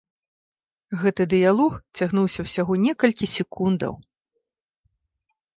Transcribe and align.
Гэты 1.01 1.23
дыялог 1.33 1.73
цягнуўся 1.99 2.41
ўсяго 2.47 2.73
некалькі 2.87 3.25
секундаў. 3.37 3.97